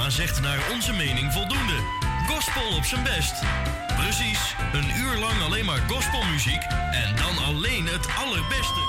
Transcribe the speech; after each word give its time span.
programma 0.00 0.26
zegt 0.26 0.40
naar 0.40 0.70
onze 0.72 0.92
mening 0.92 1.32
voldoende. 1.32 1.74
Gospel 2.26 2.76
op 2.76 2.84
zijn 2.84 3.02
best. 3.02 3.34
Precies, 3.96 4.54
een 4.72 4.90
uur 4.96 5.18
lang 5.18 5.42
alleen 5.42 5.64
maar 5.64 5.82
gospelmuziek 5.88 6.62
en 6.90 7.16
dan 7.16 7.44
alleen 7.44 7.86
het 7.86 8.06
allerbeste. 8.18 8.80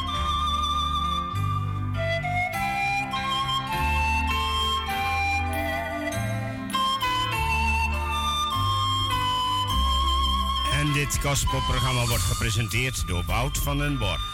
En 10.71 10.93
dit 10.93 11.19
gospelprogramma 11.21 12.05
wordt 12.05 12.23
gepresenteerd 12.23 13.07
door 13.07 13.23
Wout 13.25 13.57
van 13.57 13.77
den 13.77 13.97
Borg. 13.97 14.30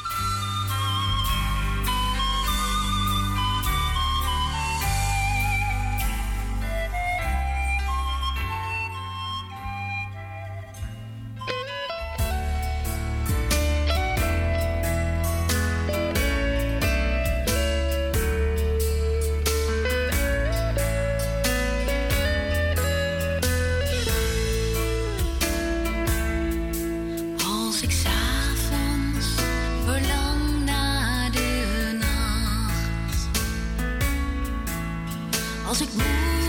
Als 35.67 35.81
ik 35.81 35.87
moe 35.93 36.46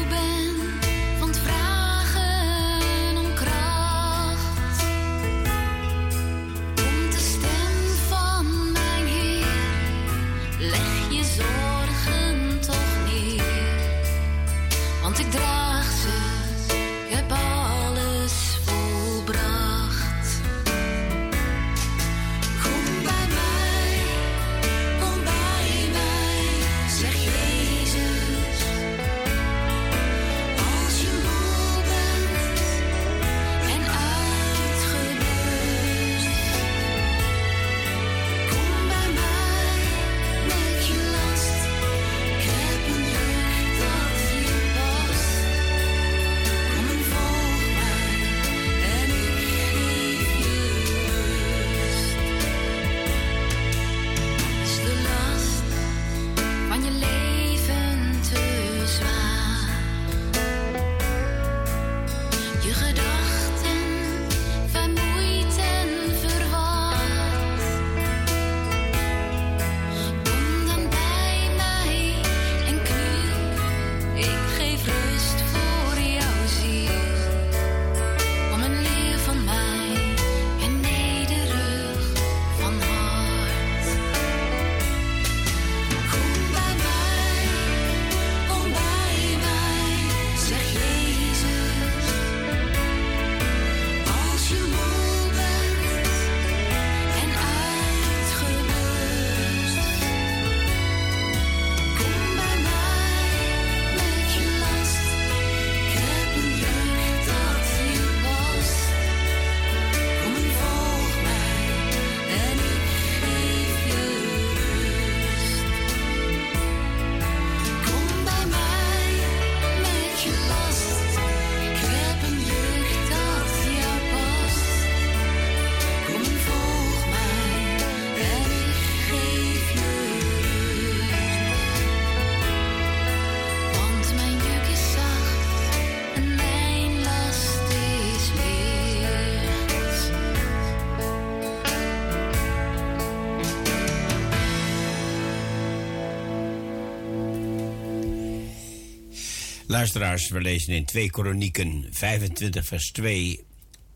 Luisteraars, 149.79 150.29
we 150.29 150.41
lezen 150.41 150.75
in 150.75 150.85
2 150.85 151.11
Kronieken 151.11 151.87
25 151.91 152.67
vers 152.67 152.91
2 152.91 153.45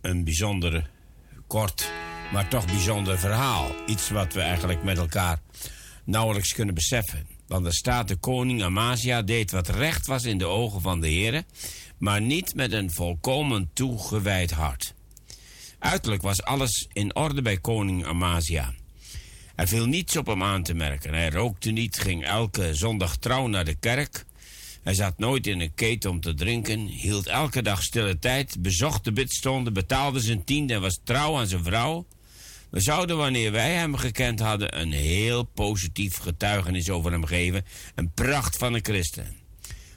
een 0.01 0.25
bijzonder 0.25 0.91
kort, 1.47 1.91
maar 2.33 2.49
toch 2.49 2.67
bijzonder 2.67 3.19
verhaal. 3.19 3.71
Iets 3.87 4.11
wat 4.11 4.33
we 4.33 4.41
eigenlijk 4.41 4.83
met 4.83 4.99
elkaar 4.99 5.41
nauwelijks 6.05 6.53
kunnen 6.53 6.75
beseffen. 6.75 7.27
Want 7.47 7.67
er 7.67 7.75
staat 7.75 8.09
de 8.09 8.17
koning 8.17 8.63
Amasia 8.63 9.23
deed 9.23 9.51
wat 9.51 9.69
recht 9.69 10.07
was 10.07 10.25
in 10.25 10.39
de 10.39 10.47
ogen 10.47 10.81
van 10.81 11.01
de 11.01 11.07
Heere, 11.07 11.45
maar 11.99 12.21
niet 12.21 12.55
met 12.55 12.73
een 12.73 12.93
volkomen 12.93 13.71
toegewijd 13.73 14.51
hart. 14.51 14.95
Uiterlijk 15.79 16.23
was 16.23 16.43
alles 16.43 16.89
in 16.93 17.17
orde 17.17 17.43
bij 17.43 17.59
koning 17.59 18.07
Amasia. 18.07 18.75
Er 19.55 19.69
viel 19.69 19.87
niets 19.87 20.17
op 20.17 20.27
hem 20.27 20.43
aan 20.43 20.63
te 20.63 20.75
merken. 20.75 21.15
Hij 21.15 21.31
rookte 21.31 21.71
niet, 21.71 21.99
ging 21.99 22.25
elke 22.25 22.75
zondag 22.75 23.17
trouw 23.17 23.47
naar 23.47 23.65
de 23.65 23.75
kerk. 23.75 24.25
Hij 24.83 24.95
zat 24.95 25.19
nooit 25.19 25.47
in 25.47 25.61
een 25.61 25.75
keten 25.75 26.11
om 26.11 26.21
te 26.21 26.35
drinken, 26.35 26.87
hield 26.87 27.27
elke 27.27 27.63
dag 27.63 27.83
stille 27.83 28.19
tijd, 28.19 28.63
bezocht 28.63 29.05
de 29.05 29.13
bidstonden, 29.13 29.73
betaalde 29.73 30.21
zijn 30.21 30.45
tiende 30.45 30.75
en 30.75 30.81
was 30.81 31.01
trouw 31.05 31.39
aan 31.39 31.47
zijn 31.47 31.65
vrouw. 31.65 32.07
We 32.71 32.81
zouden, 32.81 33.17
wanneer 33.17 33.53
wij 33.53 33.73
hem 33.73 33.97
gekend 33.97 34.41
hadden, 34.41 34.81
een 34.81 34.93
heel 34.93 35.43
positief 35.43 36.17
getuigenis 36.17 36.91
over 36.91 37.13
hem 37.13 37.25
geven. 37.25 37.65
Een 37.95 38.13
pracht 38.13 38.57
van 38.57 38.75
een 38.75 38.85
christen. 38.85 39.37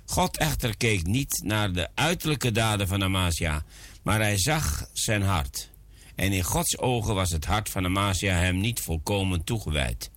God 0.05 0.37
echter 0.37 0.77
keek 0.77 1.05
niet 1.05 1.41
naar 1.43 1.71
de 1.73 1.87
uiterlijke 1.95 2.51
daden 2.51 2.87
van 2.87 3.03
Amasia, 3.03 3.65
maar 4.03 4.19
hij 4.19 4.37
zag 4.37 4.89
zijn 4.93 5.21
hart. 5.21 5.69
En 6.15 6.31
in 6.31 6.43
Gods 6.43 6.77
ogen 6.77 7.15
was 7.15 7.29
het 7.29 7.45
hart 7.45 7.69
van 7.69 7.85
Amasia 7.85 8.33
hem 8.33 8.57
niet 8.57 8.79
volkomen 8.79 9.43
toegewijd. 9.43 10.11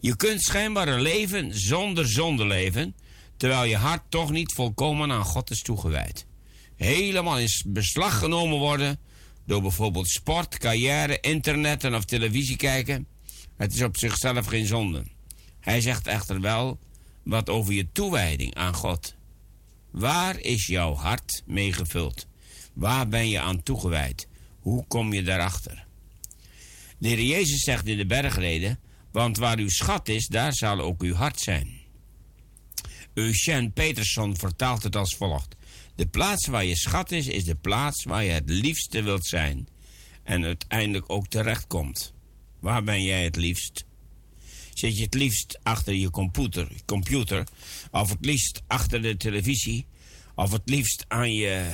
Je 0.00 0.16
kunt 0.16 0.42
schijnbaar 0.42 1.00
leven 1.00 1.58
zonder 1.58 2.08
zonde 2.08 2.46
leven, 2.46 2.94
terwijl 3.44 3.64
je 3.64 3.76
hart 3.76 4.02
toch 4.08 4.30
niet 4.30 4.52
volkomen 4.52 5.12
aan 5.12 5.24
God 5.24 5.50
is 5.50 5.62
toegewijd. 5.62 6.26
Helemaal 6.76 7.38
in 7.38 7.48
beslag 7.66 8.18
genomen 8.18 8.58
worden 8.58 8.98
door 9.46 9.62
bijvoorbeeld 9.62 10.08
sport, 10.08 10.58
carrière, 10.58 11.20
internet 11.20 11.84
en 11.84 11.94
of 11.94 12.04
televisie 12.04 12.56
kijken. 12.56 13.06
Het 13.56 13.74
is 13.74 13.82
op 13.82 13.96
zichzelf 13.96 14.46
geen 14.46 14.66
zonde. 14.66 15.04
Hij 15.60 15.80
zegt 15.80 16.06
echter 16.06 16.40
wel 16.40 16.78
wat 17.22 17.48
over 17.50 17.72
je 17.72 17.92
toewijding 17.92 18.54
aan 18.54 18.74
God. 18.74 19.14
Waar 19.90 20.40
is 20.40 20.66
jouw 20.66 20.94
hart 20.94 21.42
mee 21.46 21.72
gevuld? 21.72 22.26
Waar 22.72 23.08
ben 23.08 23.28
je 23.28 23.40
aan 23.40 23.62
toegewijd? 23.62 24.28
Hoe 24.60 24.84
kom 24.86 25.12
je 25.12 25.22
daarachter? 25.22 25.86
De 26.98 27.08
Heer 27.08 27.22
Jezus 27.22 27.60
zegt 27.60 27.86
in 27.86 27.96
de 27.96 28.06
bergreden: 28.06 28.78
Want 29.12 29.36
waar 29.36 29.58
uw 29.58 29.68
schat 29.68 30.08
is, 30.08 30.26
daar 30.26 30.52
zal 30.54 30.80
ook 30.80 31.02
uw 31.02 31.14
hart 31.14 31.40
zijn. 31.40 31.83
Eugène 33.14 33.70
Peterson 33.70 34.36
vertaalt 34.36 34.82
het 34.82 34.96
als 34.96 35.16
volgt. 35.16 35.56
De 35.94 36.06
plaats 36.06 36.46
waar 36.46 36.64
je 36.64 36.76
schat 36.76 37.10
is, 37.10 37.26
is 37.26 37.44
de 37.44 37.54
plaats 37.54 38.04
waar 38.04 38.24
je 38.24 38.30
het 38.30 38.50
liefste 38.50 39.02
wilt 39.02 39.26
zijn. 39.26 39.68
En 40.22 40.44
uiteindelijk 40.44 41.04
ook 41.10 41.28
terechtkomt. 41.28 42.14
Waar 42.60 42.84
ben 42.84 43.02
jij 43.02 43.24
het 43.24 43.36
liefst? 43.36 43.84
Zit 44.74 44.96
je 44.96 45.04
het 45.04 45.14
liefst 45.14 45.58
achter 45.62 45.94
je 45.94 46.10
computer, 46.10 46.68
computer 46.86 47.46
of 47.90 48.10
het 48.10 48.24
liefst 48.24 48.62
achter 48.66 49.02
de 49.02 49.16
televisie, 49.16 49.86
of 50.34 50.52
het 50.52 50.62
liefst 50.64 51.04
aan 51.08 51.32
je 51.34 51.70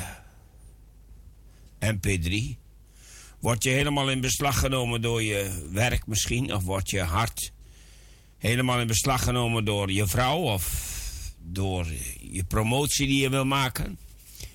MP3? 1.80 2.58
Word 3.40 3.62
je 3.62 3.70
helemaal 3.70 4.10
in 4.10 4.20
beslag 4.20 4.58
genomen 4.58 5.02
door 5.02 5.22
je 5.22 5.68
werk 5.72 6.06
misschien, 6.06 6.54
of 6.54 6.62
wordt 6.62 6.90
je 6.90 7.00
hart 7.00 7.52
helemaal 8.40 8.80
in 8.80 8.86
beslag 8.86 9.22
genomen 9.22 9.64
door 9.64 9.92
je 9.92 10.06
vrouw 10.06 10.38
of 10.38 10.98
door 11.42 11.86
je 12.20 12.44
promotie 12.44 13.06
die 13.06 13.20
je 13.20 13.30
wil 13.30 13.44
maken? 13.44 13.98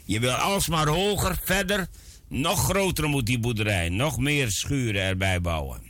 Je 0.03 0.19
wil 0.19 0.33
alsmaar 0.33 0.87
hoger, 0.87 1.39
verder, 1.43 1.87
nog 2.27 2.63
groter 2.63 3.09
moet 3.09 3.25
die 3.25 3.39
boerderij, 3.39 3.89
nog 3.89 4.17
meer 4.17 4.51
schuren 4.51 5.01
erbij 5.01 5.41
bouwen. 5.41 5.81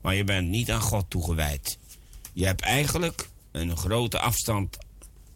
Maar 0.00 0.14
je 0.14 0.24
bent 0.24 0.48
niet 0.48 0.70
aan 0.70 0.80
God 0.80 1.10
toegewijd. 1.10 1.78
Je 2.32 2.46
hebt 2.46 2.60
eigenlijk 2.60 3.28
een 3.52 3.76
grote 3.76 4.18
afstand 4.18 4.78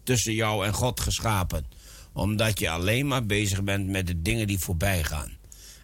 tussen 0.02 0.34
jou 0.34 0.66
en 0.66 0.72
God 0.72 1.00
geschapen. 1.00 1.66
Omdat 2.12 2.58
je 2.58 2.70
alleen 2.70 3.06
maar 3.06 3.26
bezig 3.26 3.62
bent 3.62 3.88
met 3.88 4.06
de 4.06 4.22
dingen 4.22 4.46
die 4.46 4.58
voorbij 4.58 5.04
gaan. 5.04 5.36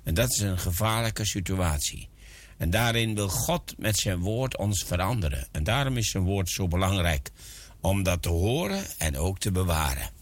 En 0.05 0.15
dat 0.15 0.31
is 0.31 0.39
een 0.39 0.59
gevaarlijke 0.59 1.25
situatie. 1.25 2.09
En 2.57 2.71
daarin 2.71 3.15
wil 3.15 3.29
God 3.29 3.75
met 3.79 3.99
zijn 3.99 4.19
woord 4.19 4.57
ons 4.57 4.85
veranderen. 4.85 5.49
En 5.53 5.65
daarom 5.65 5.97
is 5.97 6.11
zijn 6.11 6.23
woord 6.23 6.51
zo 6.51 6.69
belangrijk. 6.69 7.31
Om 7.89 8.03
dat 8.03 8.23
te 8.23 8.29
horen 8.29 8.85
en 8.99 9.19
ook 9.19 9.39
te 9.39 9.53
bewaren. 9.53 10.18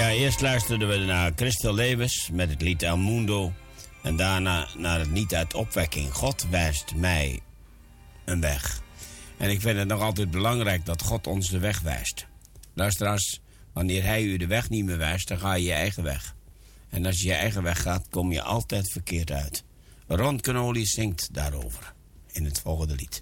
Ja, 0.00 0.10
eerst 0.10 0.40
luisterden 0.40 0.88
we 0.88 0.96
naar 0.96 1.32
Christel 1.36 1.74
Lewis 1.74 2.30
met 2.32 2.50
het 2.50 2.62
lied 2.62 2.82
El 2.82 2.96
Mundo. 2.96 3.52
En 4.02 4.16
daarna 4.16 4.68
naar 4.76 4.98
het 4.98 5.08
lied 5.08 5.34
uit 5.34 5.54
Opwekking. 5.54 6.12
God 6.12 6.46
wijst 6.50 6.94
mij 6.94 7.40
een 8.24 8.40
weg. 8.40 8.82
En 9.36 9.50
ik 9.50 9.60
vind 9.60 9.78
het 9.78 9.88
nog 9.88 10.00
altijd 10.00 10.30
belangrijk 10.30 10.86
dat 10.86 11.02
God 11.02 11.26
ons 11.26 11.48
de 11.48 11.58
weg 11.58 11.80
wijst. 11.80 12.26
Luisteraars, 12.74 13.40
wanneer 13.72 14.02
Hij 14.02 14.22
u 14.22 14.36
de 14.36 14.46
weg 14.46 14.70
niet 14.70 14.84
meer 14.84 14.98
wijst, 14.98 15.28
dan 15.28 15.38
ga 15.38 15.54
je 15.54 15.64
je 15.64 15.72
eigen 15.72 16.02
weg. 16.02 16.34
En 16.88 17.06
als 17.06 17.20
je 17.20 17.26
je 17.26 17.34
eigen 17.34 17.62
weg 17.62 17.82
gaat, 17.82 18.06
kom 18.10 18.32
je 18.32 18.42
altijd 18.42 18.92
verkeerd 18.92 19.30
uit. 19.30 19.64
Ron 20.06 20.40
Canoli 20.40 20.86
zingt 20.86 21.28
daarover 21.32 21.92
in 22.32 22.44
het 22.44 22.60
volgende 22.60 22.94
lied. 22.94 23.20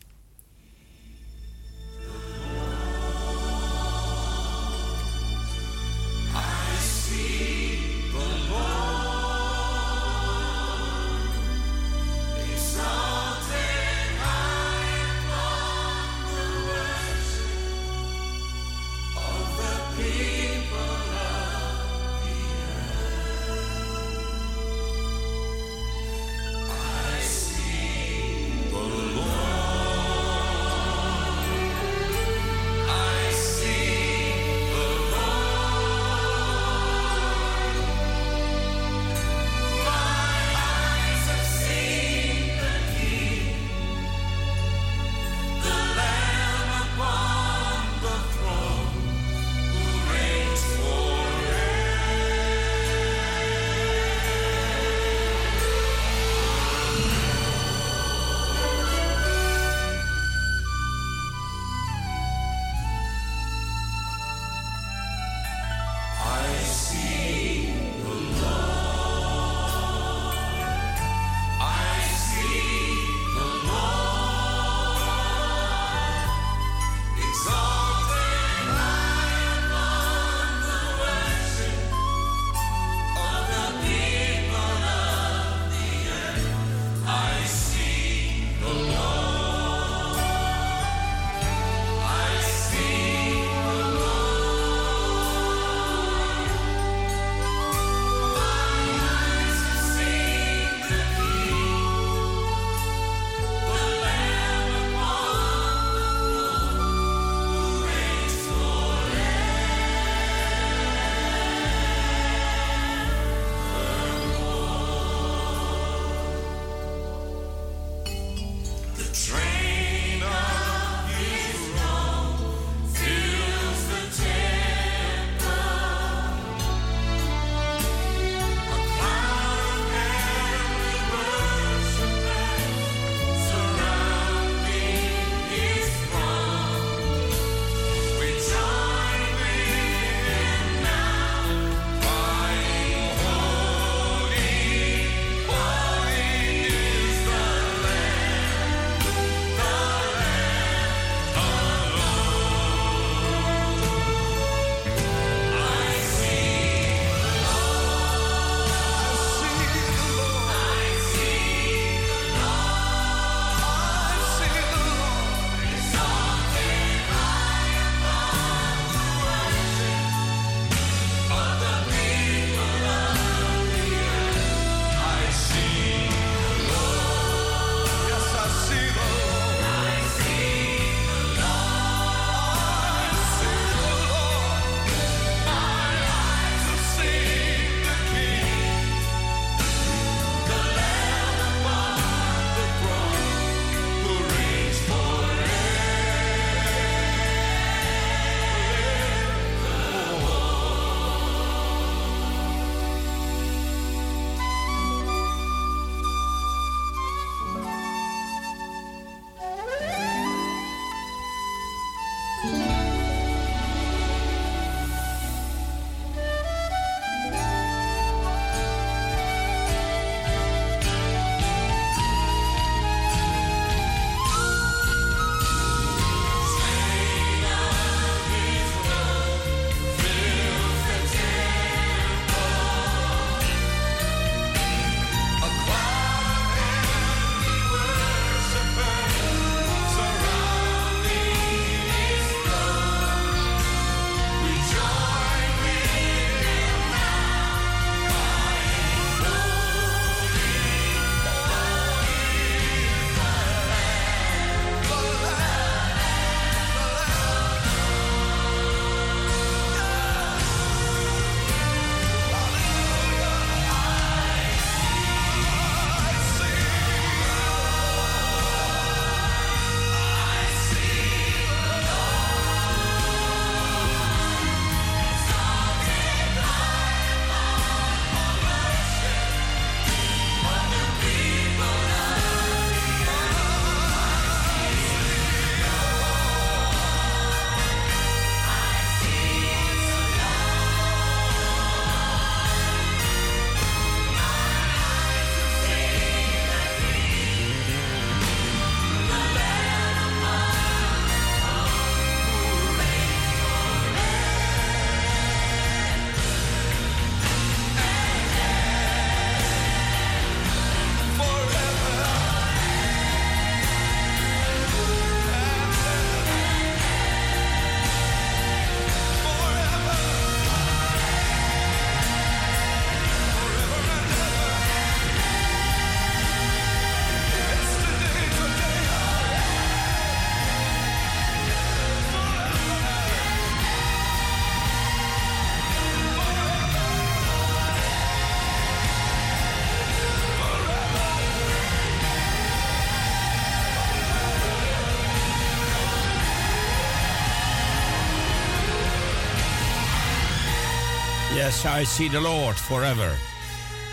Yes, 351.35 351.65
I 351.65 351.85
see 351.85 352.09
the 352.09 352.21
Lord 352.21 352.57
forever. 352.57 353.19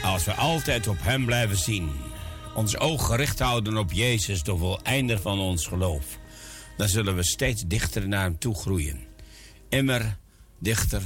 Als 0.04 0.26
we 0.26 0.34
altijd 0.34 0.88
op 0.88 0.98
Hem 1.00 1.26
blijven 1.26 1.58
zien, 1.58 1.91
ons 2.54 2.78
oog 2.78 3.06
gericht 3.06 3.39
houden 3.39 3.78
op 3.78 3.91
Jezus, 3.91 4.43
de 4.43 4.58
voleinder 4.58 5.19
van 5.19 5.39
ons 5.39 5.67
geloof, 5.67 6.06
dan 6.78 6.88
zullen 6.88 7.15
we 7.15 7.24
steeds 7.24 7.63
dichter 7.67 8.08
naar 8.08 8.21
Hem 8.21 8.39
toe 8.39 8.56
groeien. 8.56 9.00
Immer 9.69 10.17
dichter 10.60 11.02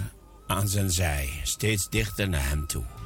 aan 0.48 0.68
zijn 0.68 0.92
zij, 0.92 1.30
steeds 1.44 1.90
dichter 1.90 2.30
naar 2.30 2.50
Hem 2.50 2.68
toe. 2.68 2.99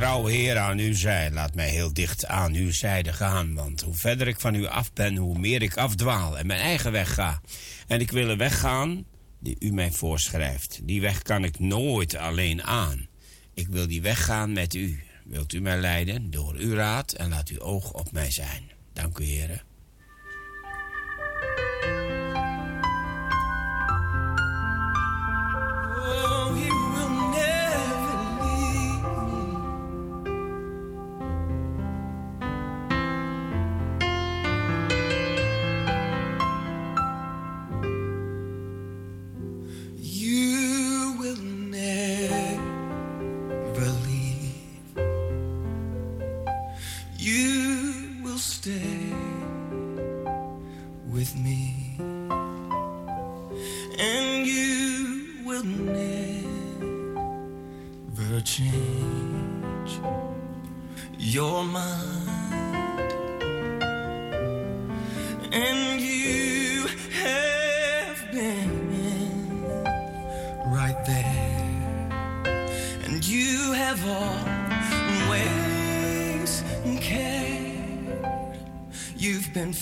Trouwe 0.00 0.30
Heer, 0.32 0.58
aan 0.58 0.78
uw 0.78 0.94
zij. 0.94 1.30
Laat 1.30 1.54
mij 1.54 1.68
heel 1.68 1.92
dicht 1.92 2.26
aan 2.26 2.54
uw 2.54 2.72
zijde 2.72 3.12
gaan. 3.12 3.54
Want 3.54 3.80
hoe 3.80 3.94
verder 3.94 4.28
ik 4.28 4.40
van 4.40 4.54
u 4.54 4.66
af 4.66 4.92
ben, 4.92 5.16
hoe 5.16 5.38
meer 5.38 5.62
ik 5.62 5.76
afdwaal 5.76 6.38
en 6.38 6.46
mijn 6.46 6.60
eigen 6.60 6.92
weg 6.92 7.14
ga. 7.14 7.40
En 7.86 8.00
ik 8.00 8.10
wil 8.10 8.28
een 8.28 8.38
weg 8.38 8.60
gaan 8.60 9.04
die 9.40 9.56
u 9.58 9.72
mij 9.72 9.90
voorschrijft. 9.90 10.80
Die 10.82 11.00
weg 11.00 11.22
kan 11.22 11.44
ik 11.44 11.58
nooit 11.58 12.16
alleen 12.16 12.62
aan. 12.62 13.08
Ik 13.54 13.68
wil 13.68 13.86
die 13.86 14.02
weg 14.02 14.24
gaan 14.24 14.52
met 14.52 14.74
u. 14.74 15.02
Wilt 15.24 15.52
u 15.52 15.60
mij 15.60 15.78
leiden 15.78 16.30
door 16.30 16.54
uw 16.54 16.74
raad 16.74 17.12
en 17.12 17.28
laat 17.28 17.48
uw 17.48 17.60
oog 17.60 17.92
op 17.92 18.12
mij 18.12 18.30
zijn. 18.30 18.70
Dank 18.92 19.18
u, 19.18 19.24
heren. 19.24 19.62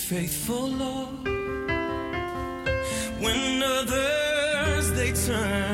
Faithful, 0.09 0.69
Lord. 0.71 1.29
When 3.21 3.63
others 3.63 4.91
they 4.93 5.13
turn 5.13 5.68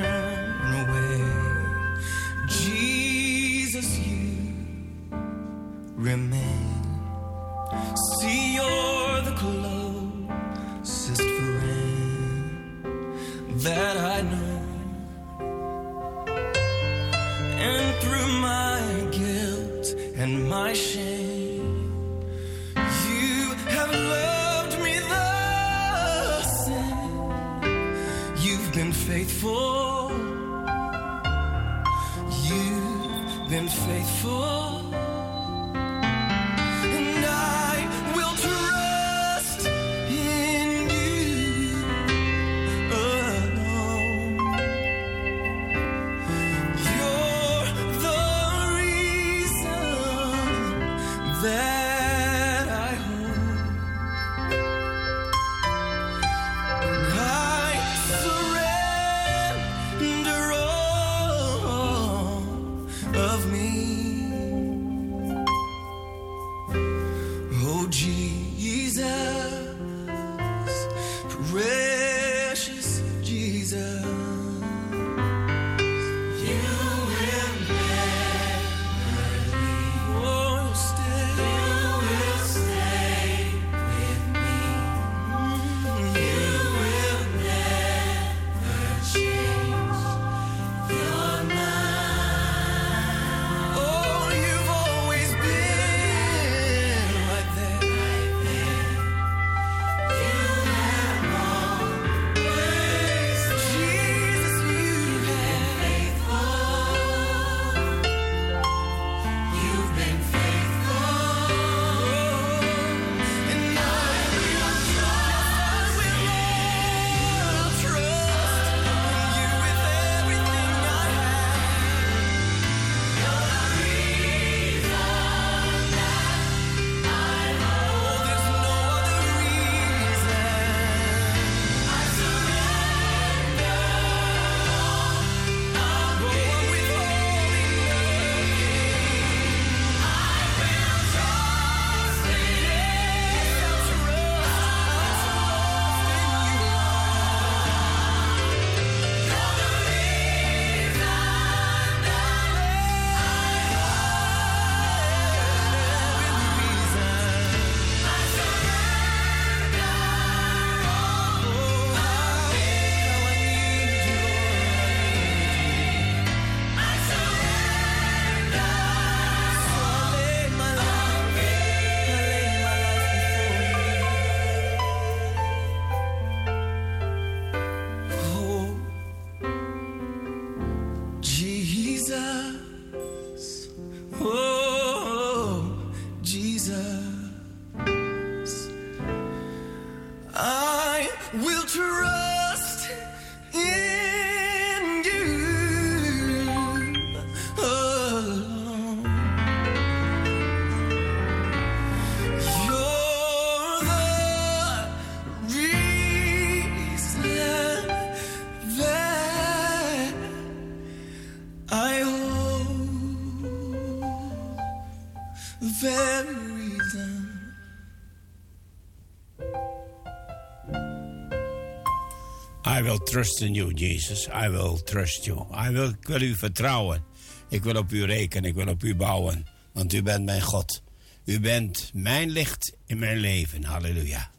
will 222.95 223.07
trust 223.07 223.41
in 223.41 223.55
you, 223.55 223.73
Jesus. 223.73 224.29
I 224.29 224.49
will 224.49 224.79
trust 224.79 225.27
you. 225.27 225.47
I 225.51 225.71
will, 225.71 225.89
ik 225.89 226.07
wil 226.07 226.21
u 226.21 226.35
vertrouwen. 226.35 227.05
Ik 227.49 227.63
wil 227.63 227.77
op 227.77 227.93
u 227.93 228.05
rekenen. 228.05 228.51
Ik 228.51 228.55
wil 228.55 228.69
op 228.69 228.83
u 228.83 228.95
bouwen. 228.95 229.47
Want 229.73 229.93
u 229.93 230.03
bent 230.03 230.25
mijn 230.25 230.43
God. 230.43 230.83
U 231.25 231.41
bent 231.41 231.91
mijn 231.95 232.31
licht 232.31 232.77
in 232.87 232.99
mijn 232.99 233.19
leven. 233.19 233.65
Halleluja. 233.65 234.31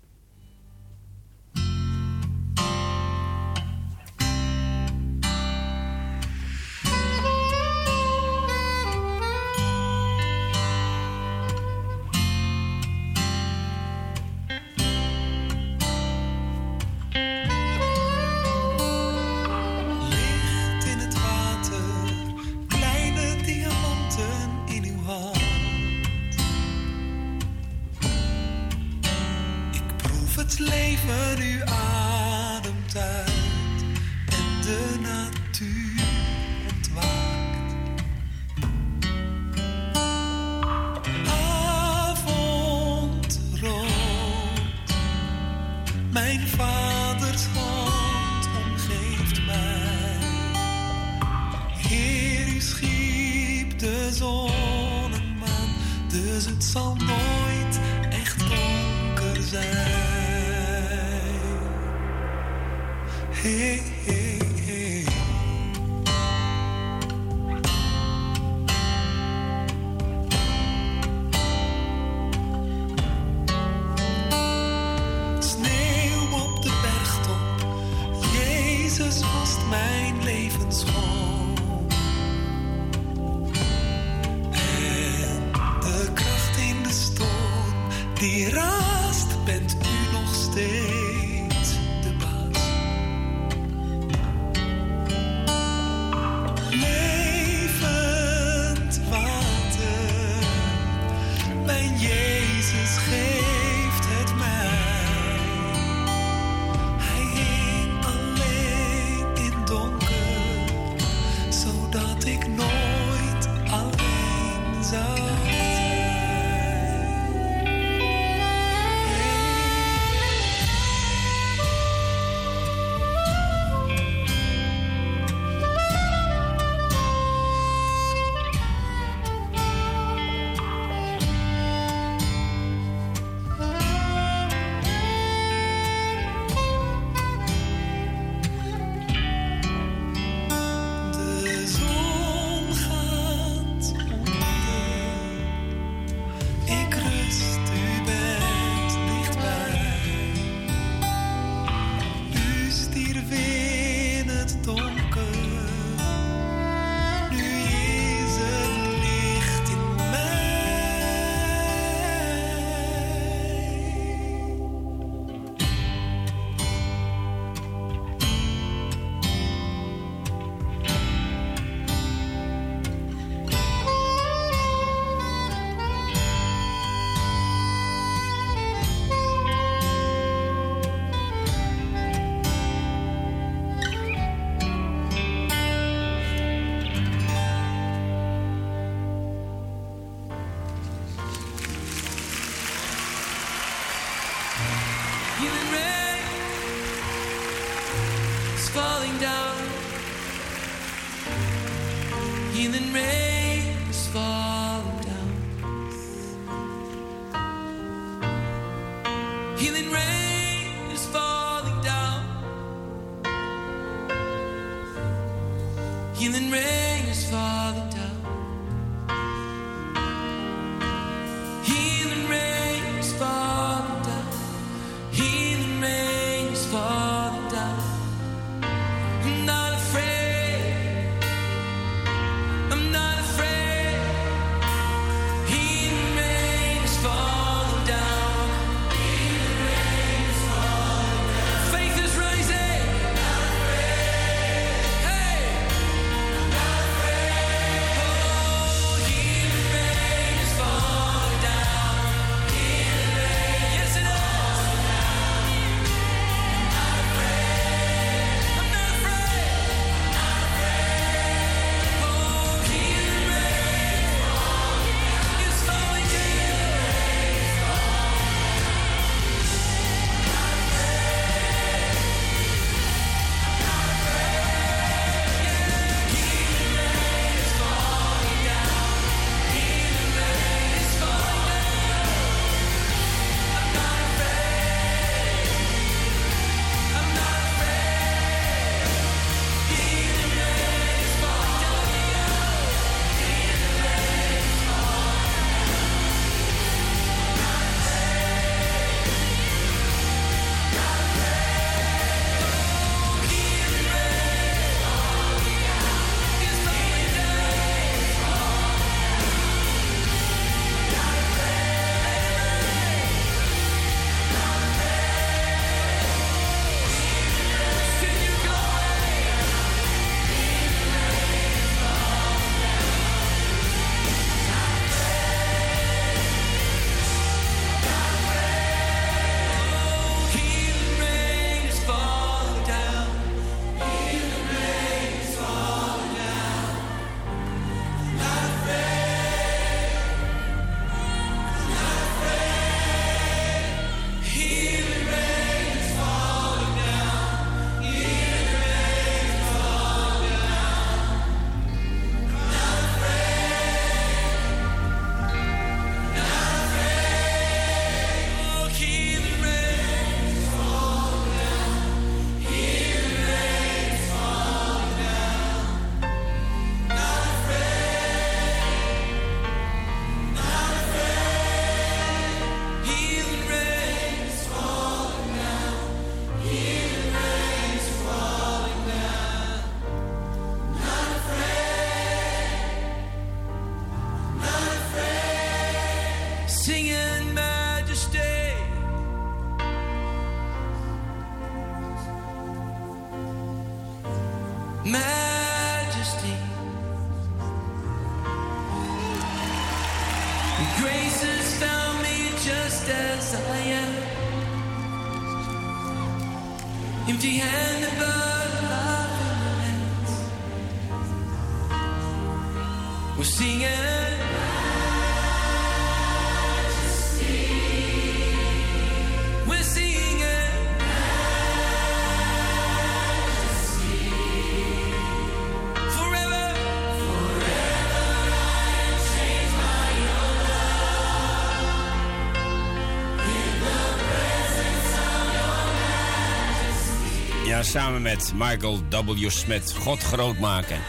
samen 437.82 438.02
met 438.02 438.32
Michael 438.36 438.80
W. 438.90 439.30
Smith. 439.30 439.74
God 439.74 440.04
groot 440.04 440.38
maken. 440.38 440.80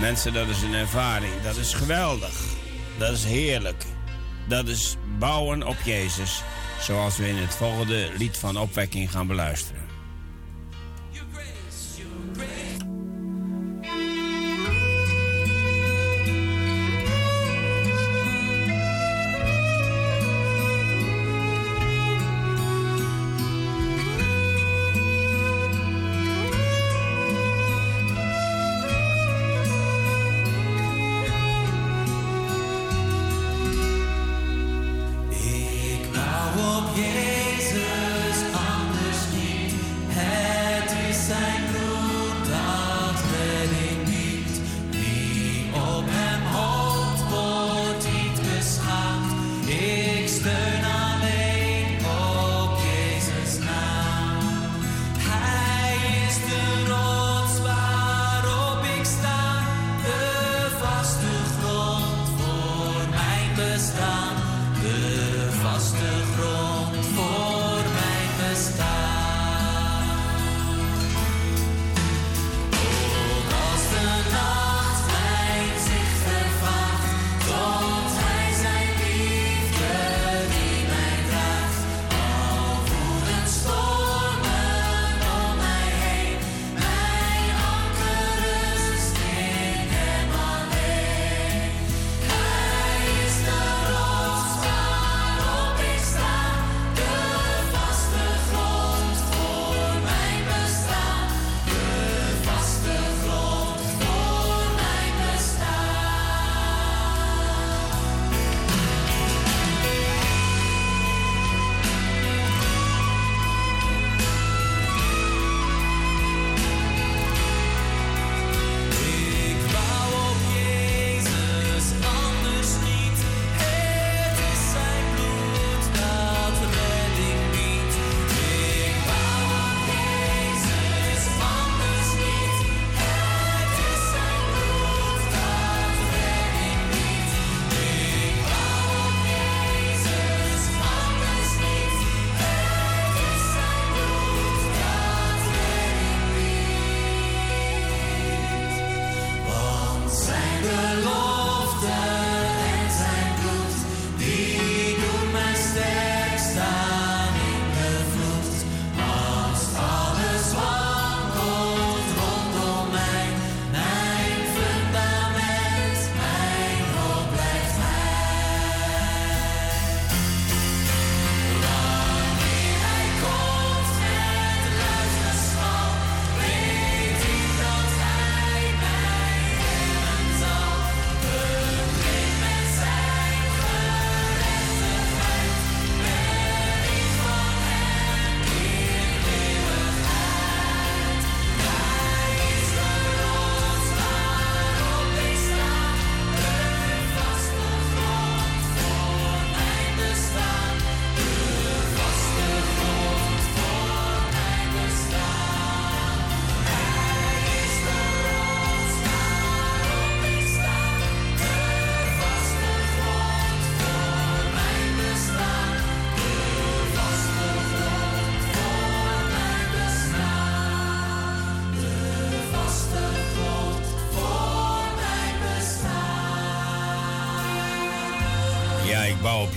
Mensen, 0.00 0.32
dat 0.32 0.48
is 0.48 0.62
een 0.62 0.74
ervaring. 0.74 1.32
Dat 1.42 1.56
is 1.56 1.74
geweldig. 1.74 2.42
Dat 2.98 3.12
is 3.12 3.24
heerlijk. 3.24 3.84
Dat 4.48 4.68
is 4.68 4.96
bouwen 5.18 5.66
op 5.66 5.76
Jezus. 5.84 6.42
Zoals 6.80 7.16
we 7.16 7.28
in 7.28 7.36
het 7.36 7.54
volgende 7.54 8.10
lied 8.16 8.36
van 8.36 8.56
opwekking 8.56 9.10
gaan 9.10 9.26
beluisteren. 9.26 9.77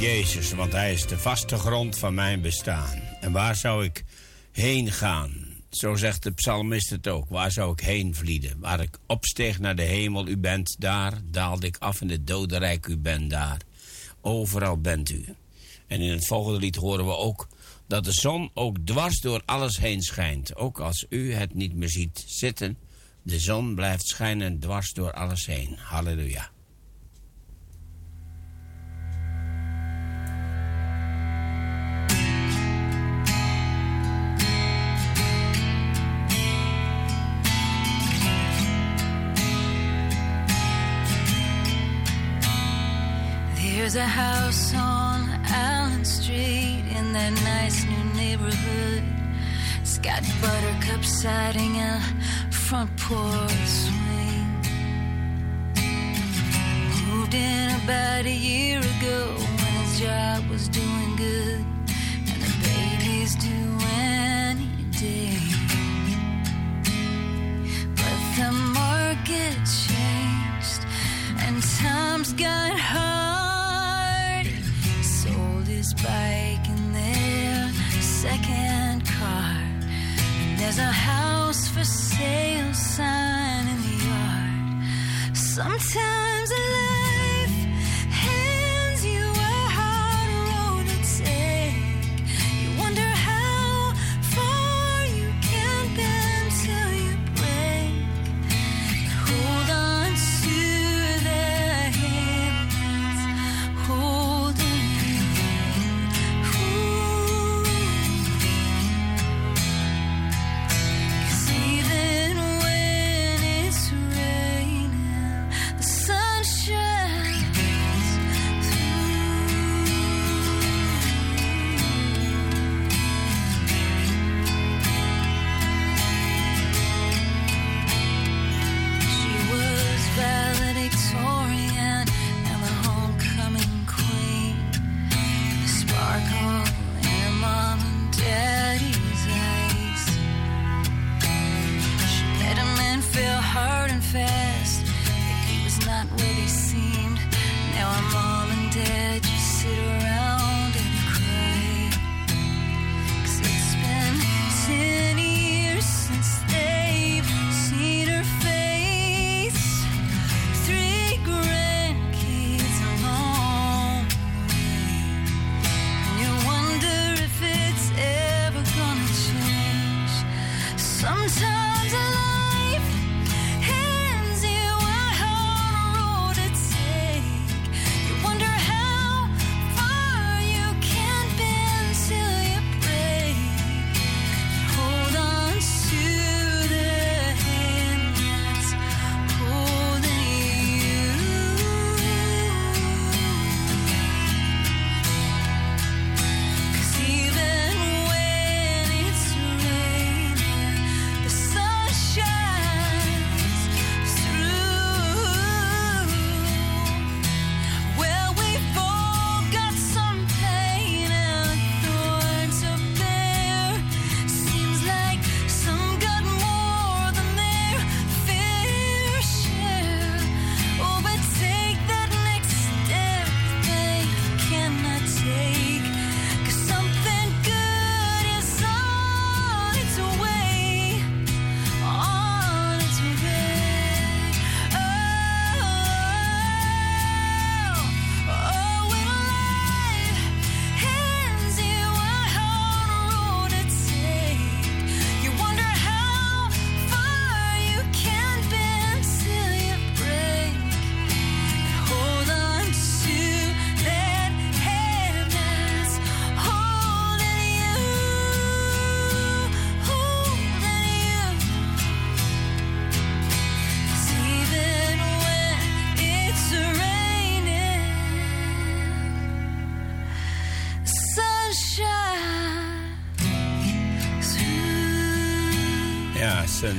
Jezus, 0.01 0.53
want 0.53 0.71
Hij 0.71 0.93
is 0.93 1.07
de 1.07 1.17
vaste 1.17 1.57
grond 1.57 1.97
van 1.97 2.13
mijn 2.13 2.41
bestaan. 2.41 2.99
En 3.19 3.31
waar 3.31 3.55
zou 3.55 3.85
ik 3.85 4.03
heen 4.51 4.91
gaan? 4.91 5.31
Zo 5.69 5.95
zegt 5.95 6.23
de 6.23 6.31
psalmist 6.31 6.89
het 6.89 7.07
ook. 7.07 7.29
Waar 7.29 7.51
zou 7.51 7.71
ik 7.71 7.79
heen 7.79 8.15
vlieden? 8.15 8.59
Waar 8.59 8.79
ik 8.79 8.97
opsteeg 9.07 9.59
naar 9.59 9.75
de 9.75 9.81
hemel, 9.81 10.27
u 10.27 10.37
bent 10.37 10.75
daar. 10.79 11.13
Daalde 11.23 11.67
ik 11.67 11.77
af 11.77 12.01
in 12.01 12.09
het 12.09 12.27
dodenrijk, 12.27 12.87
u 12.87 12.97
bent 12.97 13.29
daar. 13.29 13.61
Overal 14.21 14.77
bent 14.77 15.09
u. 15.09 15.25
En 15.87 16.01
in 16.01 16.11
het 16.11 16.27
volgende 16.27 16.59
lied 16.59 16.75
horen 16.75 17.05
we 17.05 17.15
ook 17.15 17.47
dat 17.87 18.03
de 18.03 18.13
zon 18.13 18.51
ook 18.53 18.77
dwars 18.85 19.19
door 19.19 19.41
alles 19.45 19.77
heen 19.77 20.01
schijnt. 20.01 20.55
Ook 20.55 20.79
als 20.79 21.05
u 21.09 21.33
het 21.33 21.53
niet 21.53 21.73
meer 21.73 21.89
ziet 21.89 22.23
zitten, 22.27 22.77
de 23.21 23.39
zon 23.39 23.75
blijft 23.75 24.07
schijnen 24.07 24.59
dwars 24.59 24.93
door 24.93 25.11
alles 25.11 25.45
heen. 25.45 25.77
Halleluja. 25.77 26.51
house 44.51 44.73
on 44.73 45.29
Allen 45.45 46.03
Street 46.03 46.83
in 46.97 47.13
that 47.13 47.31
nice 47.43 47.85
new 47.85 48.03
neighborhood. 48.21 49.03
It's 49.79 49.97
got 49.97 50.21
buttercup 50.41 51.05
siding 51.05 51.77
and 51.77 52.03
front 52.53 52.89
porch 52.97 53.65
swing. 53.65 54.49
Moved 57.07 57.33
in 57.33 57.81
about 57.83 58.25
a 58.25 58.37
year 58.49 58.79
ago 58.79 59.19
when 59.37 59.73
his 59.83 60.01
job 60.01 60.49
was 60.49 60.67
doing 60.67 61.15
good, 61.15 61.65
and 62.29 62.39
the 62.47 62.53
baby's 62.67 63.35
due 63.35 63.77
any 63.95 64.69
day. 64.99 65.39
But 67.99 68.19
the 68.37 68.51
market 68.81 69.57
changed, 69.87 70.81
and 71.39 71.63
times 71.79 72.33
got 72.33 72.77
hard 72.77 73.30
bike 76.03 76.67
in 76.67 76.93
their 76.93 77.69
second 78.01 79.05
car. 79.05 79.55
And 80.41 80.59
there's 80.59 80.79
a 80.79 80.93
house 81.11 81.67
for 81.67 81.83
sale 81.83 82.73
sign 82.73 83.67
in 83.67 83.77
the 83.87 83.95
yard. 84.05 85.37
Sometimes 85.37 86.49
I 86.51 86.61
love 86.75 87.00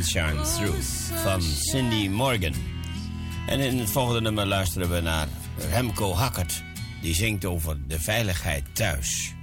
Shine 0.03 0.43
Through 0.43 0.83
van 1.23 1.43
Cindy 1.43 2.09
Morgan. 2.09 2.55
En 3.47 3.61
in 3.61 3.79
het 3.79 3.91
volgende 3.91 4.21
nummer 4.21 4.47
luisteren 4.47 4.91
we 4.91 5.01
naar 5.01 5.29
Remco 5.71 6.13
Hackert. 6.13 6.63
Die 7.01 7.15
zingt 7.15 7.45
over 7.45 7.87
de 7.87 8.01
veiligheid 8.01 8.65
thuis. 8.75 9.35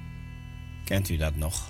Kent 0.83 1.09
u 1.09 1.17
dat 1.17 1.35
nog? 1.35 1.68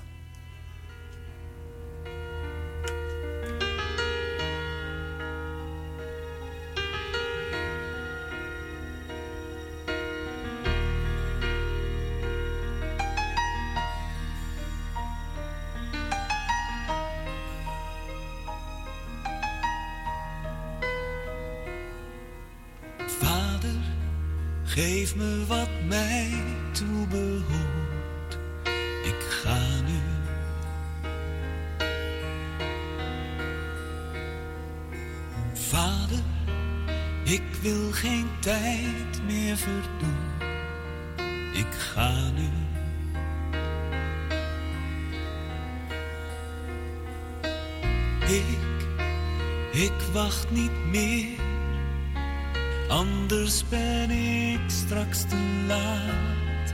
Ik 54.63 54.69
straks 54.69 55.21
te 55.21 55.63
laat. 55.67 56.73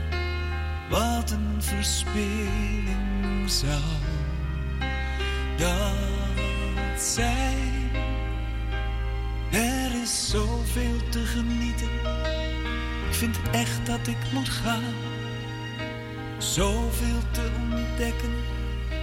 Wat 0.90 1.30
een 1.30 1.62
verspilling 1.62 3.50
zou 3.50 3.80
dat 5.56 7.00
zijn. 7.02 7.90
Er 9.50 10.02
is 10.02 10.28
zoveel 10.30 11.08
te 11.10 11.24
genieten. 11.24 11.90
Ik 13.08 13.14
vind 13.14 13.38
echt 13.52 13.86
dat 13.86 14.06
ik 14.06 14.32
moet 14.32 14.48
gaan. 14.48 14.94
Zoveel 16.38 17.22
te 17.30 17.50
ontdekken. 17.70 18.34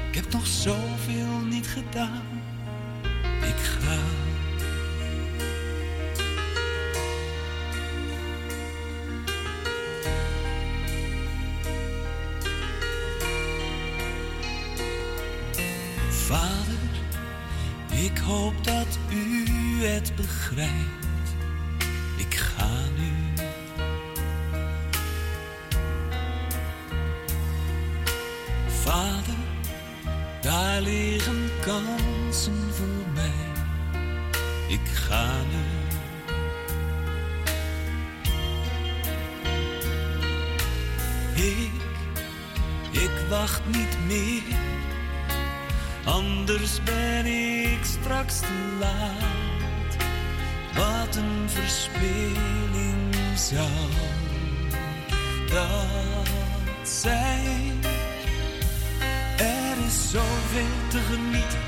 Ik 0.10 0.16
heb 0.16 0.32
nog 0.32 0.48
zoveel 0.48 1.40
niet 1.50 1.68
gedaan. 1.68 2.42
Ik 3.42 3.58
ga. 3.58 4.33
Het. 20.08 20.14
Ik 22.18 22.36
ga 22.36 22.70
nu. 22.98 23.12
Vader, 28.68 29.36
daar 30.42 30.82
liggen 30.82 31.50
kansen 31.62 32.74
voor 32.74 33.12
mij. 33.14 33.32
Ik 34.68 34.88
ga 34.94 35.32
nu. 35.52 35.72
Ik, 41.44 41.72
ik 42.92 43.12
wacht 43.30 43.62
niet 43.66 43.98
meer. 44.08 44.58
Anders 46.06 46.84
ben 46.84 47.26
ik 47.26 47.80
straks 47.84 48.40
te 48.40 48.76
laat. 48.80 49.13
Verspilling 51.54 53.16
zou 53.36 53.68
dat 55.48 56.88
zijn. 56.88 57.82
Er 59.38 59.86
is 59.88 60.10
zoveel 60.12 60.78
te 60.90 61.00
genieten. 61.00 61.60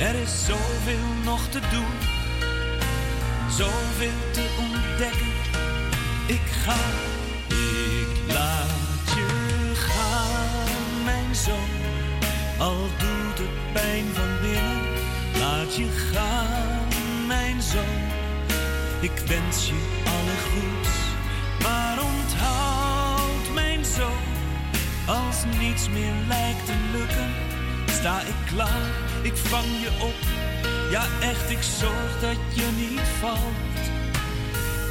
Er 0.00 0.14
is 0.14 0.44
zoveel 0.46 1.08
nog 1.24 1.48
te 1.48 1.60
doen. 1.60 1.94
Zoveel 3.50 4.30
te 4.32 4.46
ontdekken. 4.58 5.32
Ik 6.26 6.46
ga, 6.64 6.76
ik 7.48 8.34
laat 8.34 9.14
je 9.14 9.26
gaan, 9.74 11.04
mijn 11.04 11.34
zoon. 11.34 11.70
Al 12.58 12.76
doet 12.76 13.38
het 13.38 13.72
pijn 13.72 14.04
van 14.14 14.40
binnen, 14.40 14.82
laat 15.38 15.76
je 15.76 15.88
gaan, 16.12 16.88
mijn 17.26 17.62
zoon. 17.62 18.19
Ik 19.00 19.18
wens 19.26 19.66
je 19.66 19.74
alle 20.04 20.36
goeds, 20.50 20.96
maar 21.62 21.98
onthoud, 22.02 23.54
mijn 23.54 23.84
zoon. 23.84 24.28
Als 25.06 25.44
niets 25.58 25.88
meer 25.88 26.12
lijkt 26.28 26.66
te 26.66 26.74
lukken, 26.92 27.30
sta 27.86 28.20
ik 28.20 28.54
klaar, 28.54 28.90
ik 29.22 29.36
vang 29.36 29.64
je 29.64 29.90
op. 30.00 30.14
Ja, 30.90 31.02
echt, 31.20 31.50
ik 31.50 31.62
zorg 31.62 32.20
dat 32.20 32.38
je 32.54 32.68
niet 32.76 33.08
valt. 33.20 33.80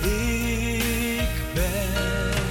Ik 0.01 1.53
ben 1.53 2.49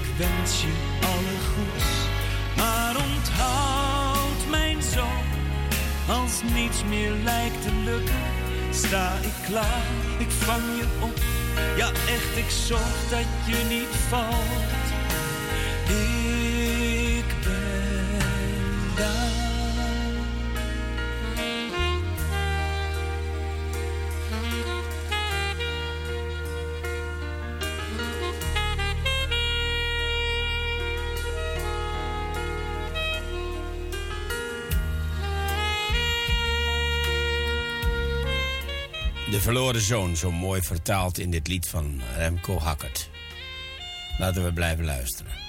Ik 0.00 0.16
wens 0.16 0.62
je 0.62 0.72
alle 1.00 1.36
goeds, 1.52 1.90
maar 2.56 2.96
onthoud, 2.96 4.50
mijn 4.50 4.82
zoon. 4.82 5.26
Als 6.08 6.42
niets 6.54 6.84
meer 6.84 7.12
lijkt 7.24 7.62
te 7.62 7.72
lukken, 7.84 8.24
sta 8.70 9.12
ik 9.22 9.46
klaar, 9.46 9.86
ik 10.18 10.30
vang 10.30 10.62
je 10.80 10.86
op. 11.00 11.18
Ja, 11.76 11.88
echt, 11.88 12.36
ik 12.36 12.50
zorg 12.50 13.08
dat 13.10 13.26
je 13.46 13.64
niet 13.68 13.96
valt. 14.08 14.86
Ik 15.88 17.34
ben 17.44 18.18
daar. 18.96 19.23
Verloren 39.44 39.80
zoon, 39.80 40.16
zo 40.16 40.30
mooi 40.30 40.62
vertaald 40.62 41.18
in 41.18 41.30
dit 41.30 41.48
lied 41.48 41.68
van 41.68 42.00
Remco 42.16 42.58
Hackert. 42.58 43.10
Laten 44.18 44.44
we 44.44 44.52
blijven 44.52 44.84
luisteren. 44.84 45.43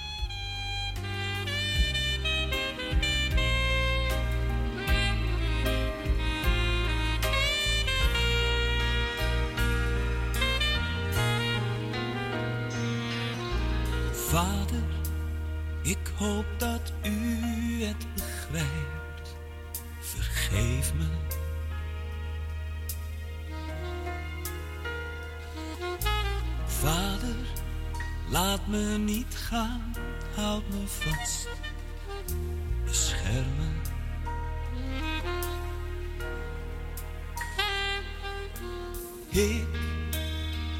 Ik, 39.36 39.66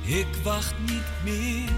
ik 0.02 0.26
wacht 0.42 0.74
niet 0.86 1.11
meer 1.24 1.70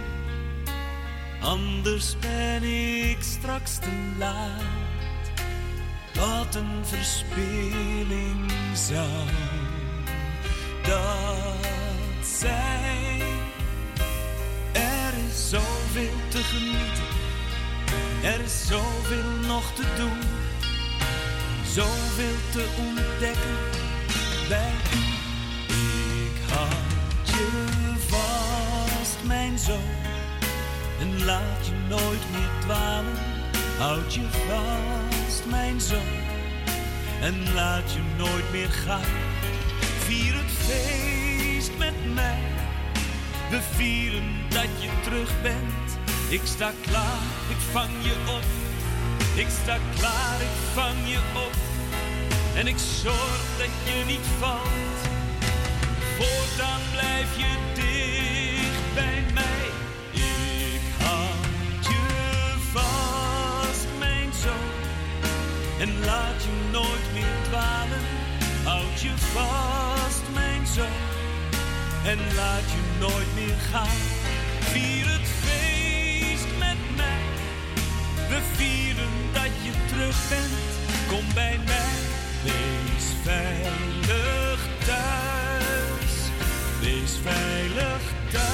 Anders 1.41 2.17
ben 2.19 2.63
ik 2.63 3.17
straks 3.21 3.79
te 3.79 3.91
laat. 4.19 4.63
Wat 6.15 6.55
een 6.55 6.85
verspilling 6.87 8.53
zou 8.75 9.27
dat 10.83 12.27
zijn. 12.27 13.21
Er 14.73 15.13
is 15.29 15.49
zoveel 15.49 16.19
te 16.29 16.43
genieten. 16.43 17.05
Er 18.23 18.41
is 18.41 18.67
zoveel 18.67 19.47
nog 19.47 19.73
te 19.75 19.85
doen. 19.97 20.21
Zoveel 21.67 22.37
te 22.53 22.67
ontdekken 22.79 23.57
bij 24.49 24.73
u. 24.95 25.08
mijn 29.59 29.79
zoon. 29.79 29.91
En 31.01 31.25
laat 31.25 31.67
je 31.67 31.73
nooit 31.89 32.31
meer 32.31 32.51
dwalen, 32.61 33.19
houd 33.79 34.15
je 34.15 34.27
vast, 34.31 35.45
mijn 35.47 35.81
zoon. 35.81 36.17
En 37.21 37.53
laat 37.55 37.93
je 37.93 38.01
nooit 38.17 38.53
meer 38.53 38.69
gaan. 38.69 39.13
Vier 39.99 40.35
het 40.35 40.51
feest 40.51 41.71
met 41.79 42.15
mij. 42.15 42.43
We 43.51 43.61
vieren 43.75 44.29
dat 44.49 44.69
je 44.79 44.91
terug 45.03 45.43
bent. 45.43 45.99
Ik 46.29 46.41
sta 46.45 46.73
klaar, 46.81 47.23
ik 47.49 47.61
vang 47.73 47.91
je 48.03 48.15
op. 48.29 48.45
Ik 49.35 49.49
sta 49.63 49.77
klaar, 49.99 50.41
ik 50.41 50.57
vang 50.75 50.99
je 51.05 51.19
op. 51.35 51.53
En 52.55 52.67
ik 52.67 52.79
zorg 53.03 53.43
dat 53.59 53.71
je 53.85 54.05
niet 54.07 54.27
valt. 54.39 54.99
Voortaan 56.19 56.81
blijf 56.93 57.37
je 57.37 57.57
dicht 57.75 58.95
bij 58.95 59.25
mij. 59.35 59.38
En 65.81 66.05
laat 66.05 66.43
je 66.43 66.71
nooit 66.73 67.13
meer 67.13 67.37
dwalen. 67.49 68.03
Houd 68.65 69.01
je 69.01 69.11
vast, 69.17 70.23
mijn 70.35 70.67
zoon. 70.67 70.87
En 72.05 72.19
laat 72.35 72.71
je 72.75 72.83
nooit 72.99 73.35
meer 73.35 73.57
gaan. 73.71 73.99
Vier 74.61 75.07
het 75.07 75.29
feest 75.43 76.47
mij. 76.97 77.23
We 78.29 78.41
vieren 78.57 79.09
dat 79.33 79.53
je 79.63 79.73
terug 79.89 80.29
bent. 80.29 80.73
Kom 81.09 81.35
bij 81.35 81.61
mij. 81.67 81.97
Wees 82.45 83.05
veilig 83.23 84.61
thuis. 84.87 86.13
Wees 86.81 87.13
veilig 87.23 88.01
thuis. 88.31 88.47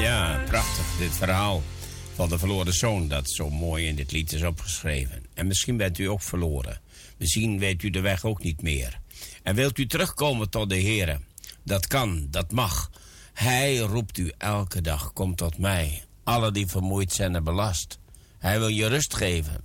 Ja, 0.00 0.40
prachtig, 0.46 0.84
dit 0.98 1.16
verhaal 1.16 1.62
van 2.14 2.28
de 2.28 2.38
verloren 2.38 2.72
zoon... 2.72 3.08
dat 3.08 3.30
zo 3.30 3.50
mooi 3.50 3.86
in 3.86 3.94
dit 3.94 4.12
lied 4.12 4.32
is 4.32 4.42
opgeschreven. 4.42 5.24
En 5.34 5.46
misschien 5.46 5.76
bent 5.76 5.98
u 5.98 6.04
ook 6.04 6.22
verloren. 6.22 6.80
Misschien 7.16 7.58
weet 7.58 7.82
u 7.82 7.90
de 7.90 8.00
weg 8.00 8.24
ook 8.24 8.42
niet 8.42 8.62
meer. 8.62 9.00
En 9.42 9.54
wilt 9.54 9.78
u 9.78 9.86
terugkomen 9.86 10.50
tot 10.50 10.68
de 10.68 10.76
Heer? 10.76 11.20
Dat 11.62 11.86
kan, 11.86 12.26
dat 12.30 12.52
mag. 12.52 12.90
Hij 13.32 13.76
roept 13.76 14.18
u 14.18 14.32
elke 14.38 14.80
dag, 14.80 15.12
kom 15.12 15.34
tot 15.34 15.58
mij. 15.58 16.04
Alle 16.24 16.52
die 16.52 16.66
vermoeid 16.66 17.12
zijn 17.12 17.34
en 17.34 17.44
belast. 17.44 17.98
Hij 18.38 18.58
wil 18.58 18.68
je 18.68 18.86
rust 18.86 19.14
geven. 19.14 19.64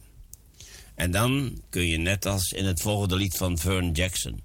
En 0.95 1.11
dan 1.11 1.61
kun 1.69 1.87
je 1.87 1.97
net 1.97 2.25
als 2.25 2.51
in 2.51 2.65
het 2.65 2.81
volgende 2.81 3.15
lied 3.15 3.37
van 3.37 3.57
Vern 3.57 3.91
Jackson... 3.91 4.41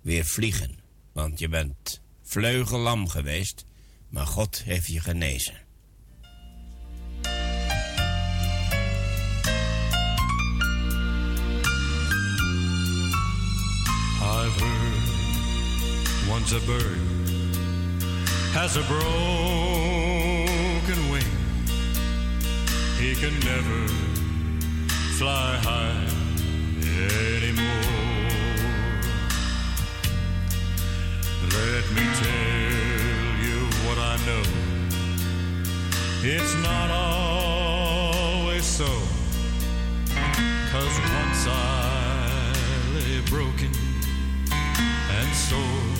weer 0.00 0.24
vliegen. 0.24 0.78
Want 1.12 1.38
je 1.38 1.48
bent 1.48 2.00
vleugellam 2.22 3.08
geweest... 3.08 3.64
maar 4.08 4.26
God 4.26 4.62
heeft 4.62 4.86
je 4.86 5.00
genezen. 5.00 5.68
Once 16.30 16.52
a 16.52 16.60
bird 16.60 16.98
has 18.52 18.76
a 18.76 18.82
broken 18.82 19.00
wing. 21.10 21.24
He 22.98 23.16
can 23.16 23.36
never 23.40 23.88
fly 25.18 25.56
high 25.56 26.06
anymore. 27.34 27.66
Let 31.42 31.84
me 31.96 32.04
tell 32.22 33.32
you 33.44 33.58
what 33.84 33.98
I 33.98 34.16
know. 34.26 34.44
It's 36.22 36.54
not 36.62 36.90
always 36.92 38.64
so. 38.64 38.90
Cause 40.70 40.96
once 41.18 41.46
I 41.48 42.52
lay 42.94 43.20
broken 43.22 43.72
and 45.18 45.34
sore. 45.34 45.99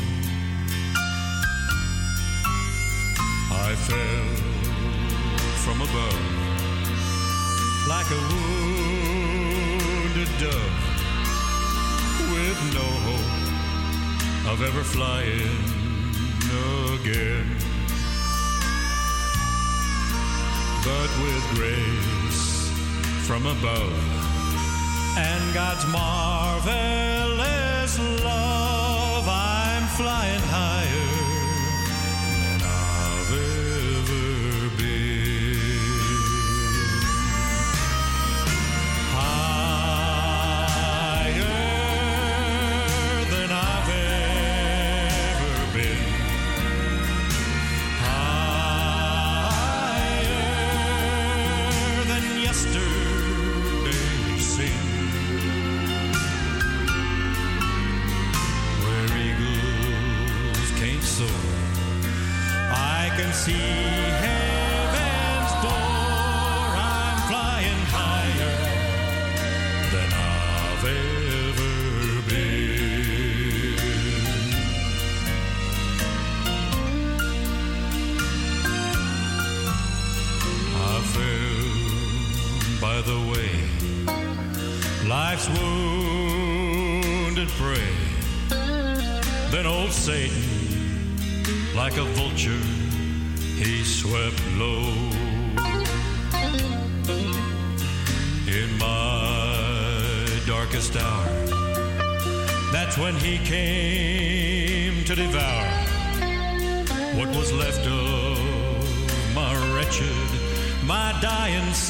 I 3.52 3.74
fell 3.74 4.36
from 5.64 5.80
above 5.80 6.20
like 7.88 8.06
a 8.10 8.20
wounded 8.30 10.28
dove 10.38 10.76
with 12.32 12.58
no 12.74 12.86
hope 13.08 14.52
of 14.52 14.62
ever 14.62 14.84
flying 14.84 15.64
again. 16.94 17.46
But 20.84 21.10
with 21.22 21.44
grace 21.54 22.70
from 23.26 23.46
above 23.46 23.98
and 25.18 25.54
God's 25.54 25.86
marvelous 25.86 27.98
love, 28.22 29.28
I'm 29.28 29.86
flying 29.88 30.42
higher 30.42 30.79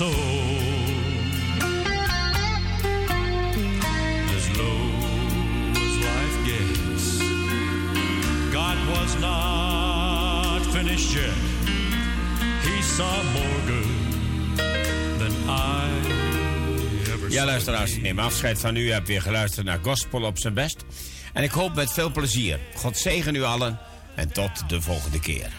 soul. 0.00 0.12
Low 4.56 4.80
life 6.06 6.36
gets, 6.48 7.06
God 8.52 8.78
was 8.92 9.10
not 9.18 10.60
finished 10.74 11.12
yet. 11.12 11.38
He 12.62 12.82
saw 12.82 13.22
more 13.36 13.60
good 13.66 14.58
than 15.18 15.32
I 15.48 15.88
ever 17.12 17.30
Ja, 17.30 17.44
luisteraars, 17.44 17.96
neem 17.96 18.18
afscheid 18.18 18.58
van 18.58 18.76
u. 18.76 18.80
U 18.86 18.92
hebt 18.92 19.08
weer 19.08 19.22
geluisterd 19.22 19.66
naar 19.66 19.78
Gospel 19.82 20.22
op 20.22 20.38
zijn 20.38 20.54
best. 20.54 20.84
En 21.32 21.42
ik 21.42 21.50
hoop 21.50 21.74
met 21.74 21.92
veel 21.92 22.10
plezier. 22.10 22.58
God 22.74 22.96
zegen 22.96 23.34
u 23.34 23.42
allen 23.42 23.78
en 24.14 24.32
tot 24.32 24.68
de 24.68 24.80
volgende 24.80 25.20
keer. 25.20 25.50